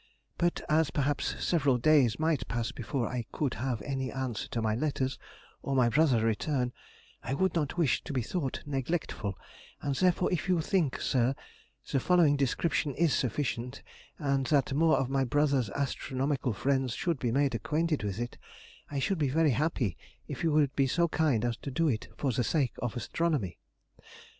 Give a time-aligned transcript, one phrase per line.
[0.39, 4.73] But as perhaps several days might pass before I could have any answer to my
[4.73, 5.19] letters,
[5.61, 6.73] or my brother return,
[7.21, 9.37] I would not wish to be thought neglectful,
[9.79, 11.35] and therefore if you think, sir,
[11.91, 13.83] the following description is sufficient,
[14.17, 18.39] and that more of my brother's astronomical friends should be made acquainted with it,
[18.89, 19.97] I should be very happy
[20.27, 23.59] if you would be so kind as to do it for the sake of astronomy.